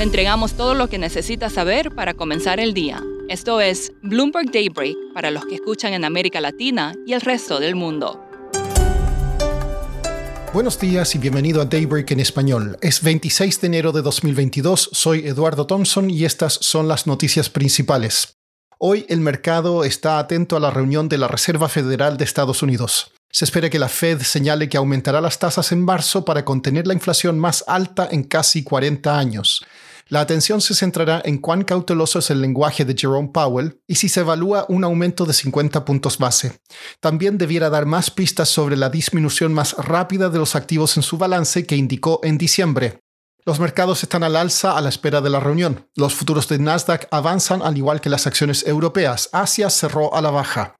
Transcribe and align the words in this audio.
Le 0.00 0.04
entregamos 0.04 0.54
todo 0.54 0.72
lo 0.72 0.88
que 0.88 0.96
necesita 0.96 1.50
saber 1.50 1.94
para 1.94 2.14
comenzar 2.14 2.58
el 2.58 2.72
día. 2.72 3.02
Esto 3.28 3.60
es 3.60 3.92
Bloomberg 4.00 4.50
Daybreak 4.50 4.96
para 5.12 5.30
los 5.30 5.44
que 5.44 5.56
escuchan 5.56 5.92
en 5.92 6.06
América 6.06 6.40
Latina 6.40 6.94
y 7.06 7.12
el 7.12 7.20
resto 7.20 7.60
del 7.60 7.74
mundo. 7.74 8.18
Buenos 10.54 10.80
días 10.80 11.14
y 11.14 11.18
bienvenido 11.18 11.60
a 11.60 11.66
Daybreak 11.66 12.12
en 12.12 12.20
español. 12.20 12.78
Es 12.80 13.02
26 13.02 13.60
de 13.60 13.66
enero 13.66 13.92
de 13.92 14.00
2022, 14.00 14.88
soy 14.90 15.28
Eduardo 15.28 15.66
Thompson 15.66 16.08
y 16.08 16.24
estas 16.24 16.54
son 16.54 16.88
las 16.88 17.06
noticias 17.06 17.50
principales. 17.50 18.38
Hoy 18.78 19.04
el 19.10 19.20
mercado 19.20 19.84
está 19.84 20.18
atento 20.18 20.56
a 20.56 20.60
la 20.60 20.70
reunión 20.70 21.10
de 21.10 21.18
la 21.18 21.28
Reserva 21.28 21.68
Federal 21.68 22.16
de 22.16 22.24
Estados 22.24 22.62
Unidos. 22.62 23.12
Se 23.30 23.44
espera 23.44 23.68
que 23.68 23.78
la 23.78 23.90
Fed 23.90 24.22
señale 24.22 24.70
que 24.70 24.78
aumentará 24.78 25.20
las 25.20 25.38
tasas 25.38 25.72
en 25.72 25.84
marzo 25.84 26.24
para 26.24 26.46
contener 26.46 26.86
la 26.86 26.94
inflación 26.94 27.38
más 27.38 27.62
alta 27.68 28.08
en 28.10 28.24
casi 28.24 28.64
40 28.64 29.18
años. 29.18 29.62
La 30.10 30.20
atención 30.20 30.60
se 30.60 30.74
centrará 30.74 31.22
en 31.24 31.38
cuán 31.38 31.62
cauteloso 31.62 32.18
es 32.18 32.30
el 32.30 32.40
lenguaje 32.40 32.84
de 32.84 32.96
Jerome 32.98 33.30
Powell 33.32 33.80
y 33.86 33.94
si 33.94 34.08
se 34.08 34.20
evalúa 34.20 34.66
un 34.68 34.82
aumento 34.82 35.24
de 35.24 35.32
50 35.32 35.84
puntos 35.84 36.18
base. 36.18 36.60
También 36.98 37.38
debiera 37.38 37.70
dar 37.70 37.86
más 37.86 38.10
pistas 38.10 38.48
sobre 38.48 38.76
la 38.76 38.90
disminución 38.90 39.54
más 39.54 39.74
rápida 39.74 40.28
de 40.28 40.40
los 40.40 40.56
activos 40.56 40.96
en 40.96 41.04
su 41.04 41.16
balance 41.16 41.64
que 41.64 41.76
indicó 41.76 42.18
en 42.24 42.38
diciembre. 42.38 42.98
Los 43.46 43.60
mercados 43.60 44.02
están 44.02 44.24
al 44.24 44.34
alza 44.34 44.76
a 44.76 44.80
la 44.80 44.88
espera 44.88 45.20
de 45.20 45.30
la 45.30 45.38
reunión. 45.38 45.86
Los 45.94 46.12
futuros 46.14 46.48
de 46.48 46.58
Nasdaq 46.58 47.06
avanzan 47.12 47.62
al 47.62 47.76
igual 47.76 48.00
que 48.00 48.10
las 48.10 48.26
acciones 48.26 48.66
europeas. 48.66 49.30
Asia 49.32 49.70
cerró 49.70 50.12
a 50.12 50.20
la 50.20 50.30
baja. 50.30 50.74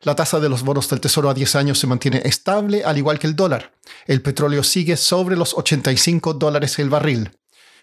La 0.00 0.16
tasa 0.16 0.40
de 0.40 0.48
los 0.48 0.62
bonos 0.62 0.88
del 0.88 1.02
Tesoro 1.02 1.28
a 1.28 1.34
10 1.34 1.56
años 1.56 1.78
se 1.78 1.86
mantiene 1.86 2.22
estable, 2.24 2.82
al 2.82 2.96
igual 2.96 3.18
que 3.18 3.26
el 3.26 3.36
dólar. 3.36 3.72
El 4.06 4.22
petróleo 4.22 4.62
sigue 4.62 4.96
sobre 4.96 5.36
los 5.36 5.52
85 5.52 6.32
dólares 6.32 6.78
el 6.78 6.88
barril. 6.88 7.30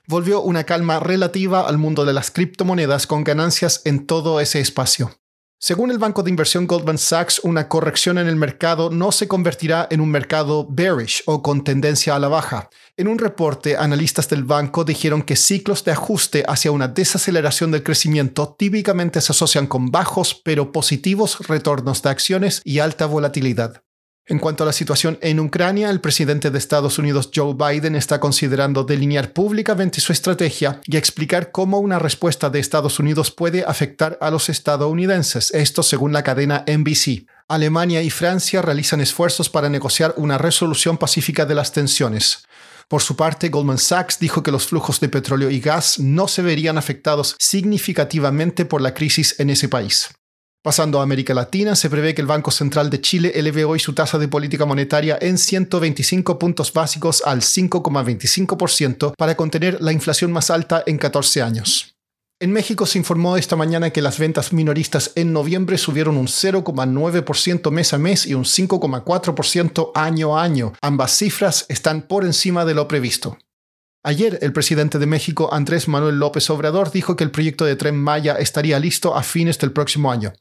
Volvió 0.09 0.41
una 0.41 0.63
calma 0.63 1.01
relativa 1.01 1.67
al 1.67 1.77
mundo 1.77 2.05
de 2.05 2.13
las 2.13 2.31
criptomonedas 2.31 3.07
con 3.07 3.25
ganancias 3.25 3.81
en 3.83 4.07
todo 4.07 4.39
ese 4.39 4.61
espacio. 4.61 5.11
Según 5.59 5.91
el 5.91 5.97
banco 5.97 6.23
de 6.23 6.29
inversión 6.29 6.65
Goldman 6.65 6.97
Sachs, 6.97 7.41
una 7.43 7.67
corrección 7.67 8.17
en 8.17 8.27
el 8.27 8.37
mercado 8.37 8.89
no 8.89 9.11
se 9.11 9.27
convertirá 9.27 9.85
en 9.91 9.99
un 9.99 10.09
mercado 10.09 10.65
bearish 10.69 11.23
o 11.25 11.41
con 11.41 11.61
tendencia 11.65 12.15
a 12.15 12.19
la 12.19 12.29
baja. 12.29 12.69
En 12.95 13.09
un 13.09 13.17
reporte, 13.17 13.75
analistas 13.75 14.29
del 14.29 14.45
banco 14.45 14.85
dijeron 14.85 15.23
que 15.23 15.35
ciclos 15.35 15.83
de 15.83 15.91
ajuste 15.91 16.45
hacia 16.47 16.71
una 16.71 16.87
desaceleración 16.87 17.71
del 17.71 17.83
crecimiento 17.83 18.55
típicamente 18.57 19.19
se 19.19 19.33
asocian 19.33 19.67
con 19.67 19.91
bajos 19.91 20.39
pero 20.41 20.71
positivos 20.71 21.45
retornos 21.49 22.01
de 22.01 22.11
acciones 22.11 22.61
y 22.63 22.79
alta 22.79 23.07
volatilidad. 23.07 23.83
En 24.29 24.39
cuanto 24.39 24.63
a 24.63 24.65
la 24.65 24.73
situación 24.73 25.17
en 25.21 25.39
Ucrania, 25.39 25.89
el 25.89 26.01
presidente 26.01 26.51
de 26.51 26.57
Estados 26.57 26.99
Unidos 26.99 27.29
Joe 27.33 27.53
Biden 27.53 27.95
está 27.95 28.19
considerando 28.19 28.83
delinear 28.83 29.31
públicamente 29.31 30.01
su 30.01 30.11
estrategia 30.11 30.81
y 30.85 30.97
explicar 30.97 31.53
cómo 31.53 31.79
una 31.79 31.97
respuesta 31.97 32.49
de 32.49 32.59
Estados 32.59 32.99
Unidos 32.99 33.31
puede 33.31 33.63
afectar 33.63 34.17
a 34.19 34.29
los 34.29 34.49
estadounidenses, 34.49 35.51
esto 35.51 35.81
según 35.81 36.11
la 36.11 36.23
cadena 36.23 36.65
NBC. 36.67 37.25
Alemania 37.47 38.01
y 38.01 38.09
Francia 38.09 38.61
realizan 38.61 38.99
esfuerzos 38.99 39.49
para 39.49 39.69
negociar 39.69 40.13
una 40.17 40.37
resolución 40.37 40.97
pacífica 40.97 41.45
de 41.45 41.55
las 41.55 41.71
tensiones. 41.71 42.45
Por 42.89 43.01
su 43.01 43.15
parte, 43.15 43.47
Goldman 43.47 43.77
Sachs 43.77 44.19
dijo 44.19 44.43
que 44.43 44.51
los 44.51 44.67
flujos 44.67 44.99
de 44.99 45.07
petróleo 45.07 45.49
y 45.49 45.61
gas 45.61 45.99
no 45.99 46.27
se 46.27 46.41
verían 46.41 46.77
afectados 46.77 47.37
significativamente 47.39 48.65
por 48.65 48.81
la 48.81 48.93
crisis 48.93 49.39
en 49.39 49.51
ese 49.51 49.69
país. 49.69 50.09
Pasando 50.63 50.99
a 50.99 51.03
América 51.03 51.33
Latina, 51.33 51.75
se 51.75 51.89
prevé 51.89 52.13
que 52.13 52.21
el 52.21 52.27
Banco 52.27 52.51
Central 52.51 52.89
de 52.89 52.99
Chile 52.99 53.31
eleve 53.35 53.63
hoy 53.63 53.79
su 53.79 53.93
tasa 53.93 54.17
de 54.17 54.27
política 54.27 54.65
monetaria 54.65 55.17
en 55.21 55.37
125 55.37 56.37
puntos 56.37 56.73
básicos 56.73 57.23
al 57.25 57.39
5,25% 57.39 59.13
para 59.17 59.35
contener 59.35 59.77
la 59.81 59.93
inflación 59.93 60.31
más 60.31 60.49
alta 60.49 60.83
en 60.85 60.97
14 60.97 61.41
años. 61.41 61.95
En 62.39 62.51
México 62.51 62.85
se 62.85 62.99
informó 62.99 63.35
esta 63.35 63.55
mañana 63.55 63.89
que 63.89 64.01
las 64.01 64.19
ventas 64.19 64.53
minoristas 64.53 65.11
en 65.15 65.33
noviembre 65.33 65.77
subieron 65.77 66.17
un 66.17 66.27
0,9% 66.27 67.71
mes 67.71 67.93
a 67.93 67.97
mes 67.97 68.27
y 68.27 68.35
un 68.35 68.43
5,4% 68.43 69.91
año 69.95 70.37
a 70.37 70.43
año. 70.43 70.73
Ambas 70.81 71.17
cifras 71.17 71.65
están 71.67 72.03
por 72.03 72.25
encima 72.25 72.63
de 72.63 72.75
lo 72.75 72.87
previsto. 72.87 73.37
Ayer, 74.03 74.37
el 74.41 74.53
presidente 74.53 74.99
de 74.99 75.07
México, 75.07 75.49
Andrés 75.51 75.87
Manuel 75.87 76.19
López 76.19 76.49
Obrador, 76.49 76.91
dijo 76.91 77.15
que 77.15 77.23
el 77.23 77.31
proyecto 77.31 77.65
de 77.65 77.75
tren 77.75 77.97
Maya 77.97 78.35
estaría 78.35 78.79
listo 78.79 79.15
a 79.15 79.23
fines 79.23 79.57
del 79.57 79.71
próximo 79.71 80.11
año. 80.11 80.33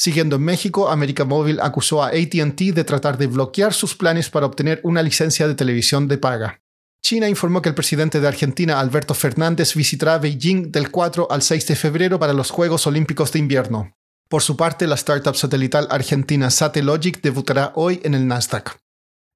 Siguiendo 0.00 0.36
en 0.36 0.42
México, 0.42 0.90
América 0.90 1.24
Móvil 1.24 1.58
acusó 1.60 2.04
a 2.04 2.10
ATT 2.10 2.72
de 2.72 2.84
tratar 2.84 3.18
de 3.18 3.26
bloquear 3.26 3.74
sus 3.74 3.96
planes 3.96 4.30
para 4.30 4.46
obtener 4.46 4.80
una 4.84 5.02
licencia 5.02 5.48
de 5.48 5.56
televisión 5.56 6.06
de 6.06 6.18
paga. 6.18 6.60
China 7.02 7.28
informó 7.28 7.62
que 7.62 7.68
el 7.68 7.74
presidente 7.74 8.20
de 8.20 8.28
Argentina, 8.28 8.78
Alberto 8.78 9.12
Fernández, 9.12 9.74
visitará 9.74 10.18
Beijing 10.18 10.70
del 10.70 10.92
4 10.92 11.26
al 11.28 11.42
6 11.42 11.66
de 11.66 11.74
febrero 11.74 12.20
para 12.20 12.32
los 12.32 12.50
Juegos 12.50 12.86
Olímpicos 12.86 13.32
de 13.32 13.40
Invierno. 13.40 13.92
Por 14.28 14.42
su 14.42 14.56
parte, 14.56 14.86
la 14.86 14.94
startup 14.94 15.34
satelital 15.34 15.88
argentina 15.90 16.48
Satellogic 16.50 17.20
debutará 17.20 17.72
hoy 17.74 18.00
en 18.04 18.14
el 18.14 18.28
Nasdaq. 18.28 18.78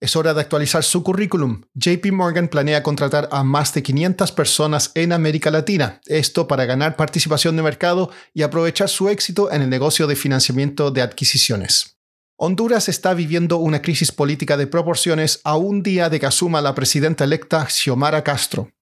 Es 0.02 0.16
hora 0.16 0.34
de 0.34 0.40
actualizar 0.40 0.82
su 0.82 1.04
currículum. 1.04 1.62
JP 1.74 2.10
Morgan 2.10 2.48
planea 2.48 2.82
contratar 2.82 3.28
a 3.30 3.44
más 3.44 3.72
de 3.72 3.84
500 3.84 4.32
personas 4.32 4.90
en 4.96 5.12
América 5.12 5.48
Latina, 5.52 6.00
esto 6.06 6.48
para 6.48 6.64
ganar 6.64 6.96
participación 6.96 7.54
de 7.54 7.62
mercado 7.62 8.10
y 8.34 8.42
aprovechar 8.42 8.88
su 8.88 9.08
éxito 9.08 9.52
en 9.52 9.62
el 9.62 9.70
negocio 9.70 10.08
de 10.08 10.16
financiamiento 10.16 10.90
de 10.90 11.02
adquisiciones. 11.02 11.98
Honduras 12.34 12.88
está 12.88 13.14
viviendo 13.14 13.58
una 13.58 13.80
crisis 13.80 14.10
política 14.10 14.56
de 14.56 14.66
proporciones 14.66 15.40
a 15.44 15.56
un 15.56 15.84
día 15.84 16.08
de 16.08 16.18
que 16.18 16.26
asuma 16.26 16.60
la 16.60 16.74
presidenta 16.74 17.22
electa 17.22 17.68
Xiomara 17.68 18.24
Castro. 18.24 18.72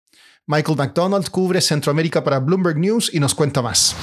Michael 0.47 0.79
McDonald 0.79 1.29
cubre 1.29 1.61
Centroamérica 1.61 2.25
para 2.25 2.39
Bloomberg 2.39 2.79
News 2.79 3.11
y 3.13 3.21
nos 3.21 3.35
cuenta 3.35 3.61
más 3.61 3.95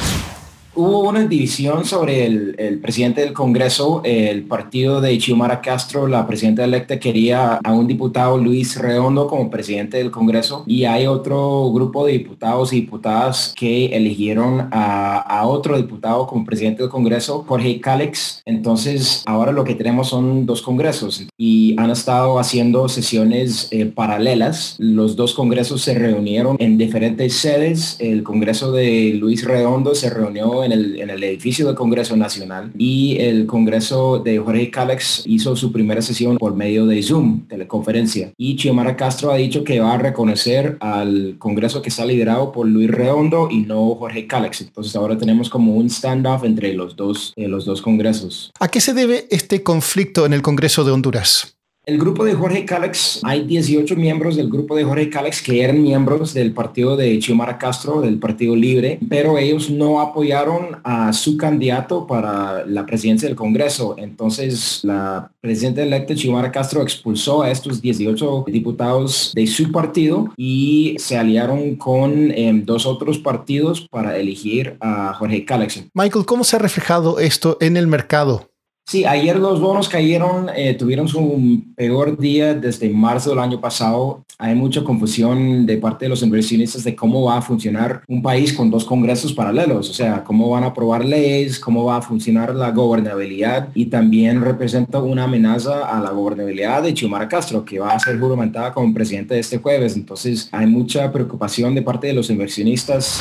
hubo 0.77 1.09
una 1.09 1.25
división 1.25 1.83
sobre 1.85 2.25
el, 2.25 2.79
presidente 2.81 3.21
del 3.21 3.33
Congreso, 3.33 4.01
el 4.03 4.43
partido 4.43 5.01
de 5.01 5.19
Xiomara 5.19 5.59
Castro, 5.59 6.07
la 6.07 6.27
presidenta 6.27 6.63
electa 6.63 6.99
quería 6.99 7.55
a 7.63 7.73
un 7.73 7.87
diputado 7.87 8.37
Luis 8.37 8.79
Redondo 8.79 9.27
como 9.27 9.49
presidente 9.49 9.97
del 9.97 10.11
Congreso 10.11 10.63
y 10.67 10.85
hay 10.85 11.07
otro 11.07 11.71
grupo 11.71 12.05
de 12.05 12.13
diputados 12.13 12.71
y 12.71 12.81
diputadas 12.81 13.53
que 13.57 13.87
eligieron 13.87 14.69
a, 14.71 15.17
a 15.17 15.47
otro 15.47 15.75
diputado 15.77 16.27
como 16.27 16.45
presidente 16.45 16.83
del 16.83 16.91
Congreso, 16.91 17.43
Jorge 17.47 17.81
Cálex. 17.81 18.43
Entonces 18.45 19.23
ahora 19.25 19.51
lo 19.51 19.63
que 19.63 19.75
tenemos 19.75 20.09
son 20.09 20.45
dos 20.45 20.61
congresos 20.61 21.27
y 21.37 21.75
han 21.79 21.89
estado 21.89 22.39
haciendo 22.39 22.87
sesiones 22.87 23.67
eh, 23.71 23.85
paralelas. 23.85 24.75
Los 24.77 25.15
dos 25.15 25.33
congresos 25.33 25.81
se 25.81 25.95
reunieron 25.95 26.55
en 26.59 26.77
diferentes 26.77 27.35
sedes. 27.35 27.95
El 27.99 28.23
Congreso 28.23 28.71
de 28.71 29.15
Luis 29.19 29.43
Redondo 29.43 29.95
se 29.95 30.09
reunió 30.09 30.63
en 30.63 30.66
el, 30.71 30.99
en 30.99 31.09
el 31.09 31.23
edificio 31.23 31.67
del 31.67 31.75
Congreso 31.75 32.15
Nacional 32.15 32.71
y 32.77 33.17
el 33.19 33.45
Congreso 33.45 34.19
de 34.19 34.37
Jorge 34.39 34.69
Cálex 34.71 35.23
hizo 35.25 35.55
su 35.55 35.71
primera 35.71 36.01
sesión 36.01 36.37
por 36.37 36.55
medio 36.55 36.85
de 36.85 37.01
Zoom, 37.01 37.47
teleconferencia. 37.47 38.31
Y 38.37 38.57
Xiomara 38.57 38.95
Castro 38.95 39.31
ha 39.31 39.37
dicho 39.37 39.63
que 39.63 39.79
va 39.79 39.93
a 39.93 39.97
reconocer 39.97 40.77
al 40.79 41.35
Congreso 41.39 41.81
que 41.81 41.89
está 41.89 42.05
liderado 42.05 42.51
por 42.51 42.67
Luis 42.67 42.89
Redondo 42.89 43.49
y 43.51 43.61
no 43.61 43.95
Jorge 43.95 44.27
Cálex. 44.27 44.61
Entonces 44.61 44.95
ahora 44.95 45.17
tenemos 45.17 45.49
como 45.49 45.75
un 45.75 45.89
standoff 45.89 46.43
entre 46.43 46.73
los 46.73 46.95
dos, 46.95 47.33
eh, 47.35 47.47
los 47.47 47.65
dos 47.65 47.81
congresos. 47.81 48.51
¿A 48.59 48.67
qué 48.67 48.81
se 48.81 48.93
debe 48.93 49.27
este 49.29 49.63
conflicto 49.63 50.25
en 50.25 50.33
el 50.33 50.41
Congreso 50.41 50.83
de 50.83 50.91
Honduras? 50.91 51.56
El 51.87 51.97
grupo 51.97 52.25
de 52.25 52.33
Jorge 52.33 52.65
Cálex, 52.65 53.21
hay 53.23 53.45
18 53.45 53.95
miembros 53.95 54.35
del 54.35 54.49
grupo 54.49 54.75
de 54.75 54.83
Jorge 54.83 55.09
Cálex 55.09 55.41
que 55.41 55.63
eran 55.63 55.81
miembros 55.81 56.33
del 56.33 56.51
partido 56.51 56.97
de 56.97 57.17
Xiomara 57.21 57.57
Castro, 57.57 58.01
del 58.01 58.19
Partido 58.19 58.57
Libre, 58.57 58.99
pero 59.07 59.37
ellos 59.37 59.69
no 59.69 60.01
apoyaron 60.01 60.81
a 60.83 61.13
su 61.13 61.37
candidato 61.37 62.05
para 62.05 62.65
la 62.65 62.85
presidencia 62.85 63.29
del 63.29 63.37
Congreso. 63.37 63.95
Entonces, 63.97 64.81
la 64.83 65.31
presidenta 65.39 65.81
electa 65.81 66.13
Xiomara 66.13 66.51
Castro 66.51 66.81
expulsó 66.81 67.43
a 67.43 67.51
estos 67.51 67.81
18 67.81 68.43
diputados 68.47 69.31
de 69.33 69.47
su 69.47 69.71
partido 69.71 70.33
y 70.35 70.97
se 70.99 71.17
aliaron 71.17 71.77
con 71.77 72.31
em, 72.31 72.65
dos 72.65 72.85
otros 72.85 73.17
partidos 73.17 73.87
para 73.89 74.17
elegir 74.17 74.75
a 74.81 75.13
Jorge 75.13 75.45
Cálex. 75.45 75.85
Michael, 75.93 76.25
¿cómo 76.25 76.43
se 76.43 76.57
ha 76.57 76.59
reflejado 76.59 77.19
esto 77.19 77.57
en 77.61 77.77
el 77.77 77.87
mercado? 77.87 78.46
Sí, 78.89 79.03
ayer 79.03 79.37
los 79.37 79.59
bonos 79.59 79.89
cayeron, 79.89 80.47
eh, 80.55 80.73
tuvieron 80.73 81.09
su 81.09 81.61
peor 81.75 82.17
día 82.17 82.53
desde 82.53 82.89
marzo 82.89 83.31
del 83.31 83.39
año 83.39 83.59
pasado. 83.59 84.23
Hay 84.37 84.55
mucha 84.55 84.81
confusión 84.81 85.65
de 85.65 85.75
parte 85.75 86.05
de 86.05 86.09
los 86.09 86.23
inversionistas 86.23 86.85
de 86.85 86.95
cómo 86.95 87.25
va 87.25 87.39
a 87.39 87.41
funcionar 87.41 88.03
un 88.07 88.21
país 88.21 88.53
con 88.53 88.71
dos 88.71 88.85
congresos 88.85 89.33
paralelos, 89.33 89.89
o 89.89 89.93
sea, 89.93 90.23
cómo 90.23 90.49
van 90.51 90.63
a 90.63 90.67
aprobar 90.67 91.03
leyes, 91.03 91.59
cómo 91.59 91.83
va 91.83 91.97
a 91.97 92.01
funcionar 92.01 92.55
la 92.55 92.71
gobernabilidad 92.71 93.67
y 93.75 93.87
también 93.87 94.39
representa 94.41 94.99
una 94.99 95.25
amenaza 95.25 95.85
a 95.85 95.99
la 95.99 96.11
gobernabilidad 96.11 96.83
de 96.83 96.95
Xiomara 96.95 97.27
Castro, 97.27 97.65
que 97.65 97.79
va 97.79 97.91
a 97.91 97.99
ser 97.99 98.17
juramentada 98.17 98.73
como 98.73 98.93
presidente 98.93 99.33
de 99.33 99.41
este 99.41 99.57
jueves. 99.57 99.97
Entonces, 99.97 100.47
hay 100.53 100.65
mucha 100.65 101.11
preocupación 101.11 101.75
de 101.75 101.81
parte 101.81 102.07
de 102.07 102.13
los 102.13 102.29
inversionistas. 102.29 103.19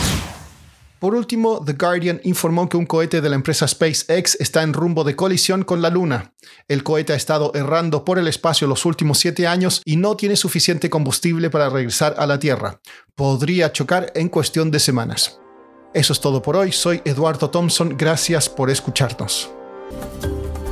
Por 0.99 1.15
último, 1.15 1.63
The 1.65 1.75
Guardian 1.75 2.21
informó 2.25 2.69
que 2.69 2.79
un 2.79 2.87
cohete 2.87 3.21
de 3.21 3.29
la 3.29 3.37
empresa 3.37 3.69
SpaceX 3.69 4.37
está 4.41 4.63
en 4.63 4.73
rumbo 4.73 5.05
de 5.05 5.15
colisión 5.15 5.63
con 5.63 5.83
la 5.83 5.91
Luna. 5.91 6.33
El 6.69 6.83
cohete 6.83 7.13
ha 7.13 7.17
estado 7.17 7.53
errando 7.55 8.05
por 8.05 8.19
el 8.19 8.29
espacio 8.29 8.67
los 8.67 8.87
últimos 8.87 9.19
siete 9.19 9.47
años 9.47 9.83
y 9.85 9.97
no 9.97 10.17
tiene 10.17 10.37
suficiente 10.37 10.89
combustible 10.89 11.51
para 11.51 11.69
regresar 11.69 12.15
a 12.19 12.27
la 12.27 12.39
Tierra. 12.39 12.81
Podría 13.15 13.73
chocar 13.73 14.11
en 14.15 14.31
cuestión 14.31 14.71
de 14.71 14.81
semanas. 14.81 15.39
Eso 15.93 16.13
es 16.13 16.21
todo 16.21 16.41
por 16.41 16.57
hoy. 16.57 16.73
Soy 16.73 17.03
Eduardo 17.05 17.51
Thompson. 17.51 17.97
Gracias 17.97 18.49
por 18.49 18.71
escucharnos. 18.71 19.51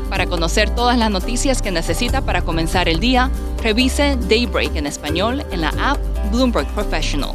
Para 0.08 0.26
conocer 0.26 0.70
todas 0.70 0.96
las 0.96 1.10
noticias 1.10 1.60
que 1.60 1.70
necesita 1.70 2.22
para 2.22 2.42
comenzar 2.42 2.88
el 2.88 3.00
día, 3.00 3.30
revise 3.62 4.16
Daybreak 4.28 4.76
en 4.76 4.86
español 4.86 5.44
en 5.50 5.60
la 5.60 5.70
app 5.78 5.98
Bloomberg 6.30 6.68
Professional. 6.68 7.34